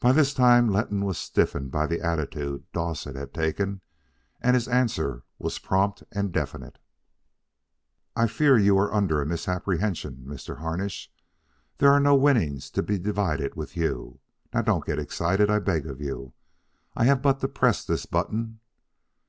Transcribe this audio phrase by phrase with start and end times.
[0.00, 3.82] By this time Letton was stiffened by the attitude Dowsett had taken,
[4.40, 6.80] and his answer was prompt and definite.
[8.16, 10.58] "I fear you are under a misapprehension, Mr.
[10.58, 11.08] Harnish.
[11.78, 14.18] There are no winnings to be divided with you.
[14.52, 16.32] Now don't get excited, I beg of you.
[16.96, 18.58] I have but to press this button..."